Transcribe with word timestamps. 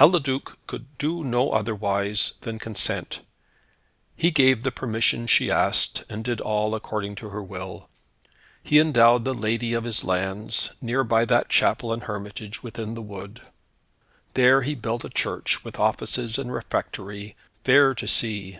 Eliduc 0.00 0.56
could 0.66 0.96
do 0.96 1.22
no 1.22 1.50
otherwise 1.50 2.36
than 2.40 2.58
consent. 2.58 3.20
He 4.16 4.30
gave 4.30 4.62
the 4.62 4.72
permission 4.72 5.26
she 5.26 5.50
asked, 5.50 6.02
and 6.08 6.24
did 6.24 6.40
all 6.40 6.74
according 6.74 7.16
to 7.16 7.28
her 7.28 7.42
will. 7.42 7.90
He 8.62 8.80
endowed 8.80 9.26
the 9.26 9.34
lady 9.34 9.74
of 9.74 9.84
his 9.84 10.02
lands, 10.02 10.72
near 10.80 11.04
by 11.04 11.26
that 11.26 11.50
chapel 11.50 11.92
and 11.92 12.04
hermitage, 12.04 12.62
within 12.62 12.94
the 12.94 13.02
wood. 13.02 13.42
There 14.32 14.62
he 14.62 14.74
built 14.74 15.04
a 15.04 15.10
church 15.10 15.62
with 15.62 15.78
offices 15.78 16.38
and 16.38 16.50
refectory, 16.50 17.36
fair 17.62 17.94
to 17.96 18.08
see. 18.08 18.58